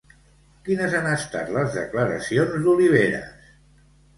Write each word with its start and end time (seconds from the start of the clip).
Quines 0.69 0.95
han 0.99 1.09
estat 1.09 1.51
les 1.57 1.71
declaracions 1.81 2.59
d'Oliveras? 2.65 3.49